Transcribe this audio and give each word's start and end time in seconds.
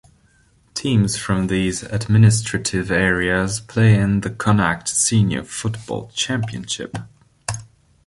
Teams 0.73 1.15
from 1.15 1.45
these 1.45 1.83
administrative 1.83 2.89
areas 2.89 3.59
play 3.59 3.93
in 3.93 4.21
the 4.21 4.31
Connacht 4.31 4.87
Senior 4.89 5.43
Football 5.43 6.07
Championship. 6.15 6.97